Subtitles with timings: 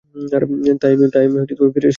[0.81, 1.87] তাই ফিরে এসেছি।